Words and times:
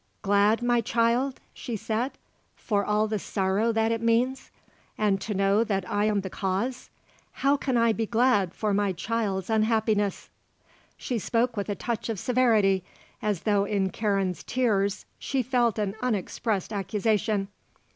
"Glad, 0.23 0.63
my 0.63 0.81
child?" 0.81 1.39
she 1.53 1.75
said. 1.75 2.13
"For 2.55 2.83
all 2.83 3.07
the 3.07 3.19
sorrow 3.19 3.71
that 3.71 3.91
it 3.91 4.01
means? 4.01 4.49
and 4.97 5.21
to 5.21 5.35
know 5.35 5.63
that 5.63 5.87
I 5.87 6.05
am 6.05 6.21
the 6.21 6.29
cause? 6.31 6.89
How 7.45 7.55
can 7.55 7.77
I 7.77 7.93
be 7.93 8.07
glad 8.07 8.55
for 8.55 8.73
my 8.73 8.93
child's 8.93 9.47
unhappiness?" 9.51 10.31
She 10.97 11.19
spoke 11.19 11.55
with 11.55 11.69
a 11.69 11.75
touch 11.75 12.09
of 12.09 12.17
severity, 12.17 12.83
as 13.21 13.41
though 13.41 13.65
in 13.65 13.91
Karen's 13.91 14.43
tears 14.43 15.05
she 15.19 15.43
felt 15.43 15.77
an 15.77 15.93
unexpressed 16.01 16.73
accusation. 16.73 17.49